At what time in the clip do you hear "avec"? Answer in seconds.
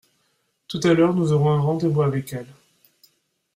2.01-2.33